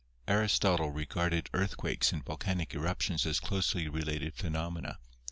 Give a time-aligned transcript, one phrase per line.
[0.27, 4.97] Aristotle regarded earthquakes and volcanic eruptions as closely related phenomena.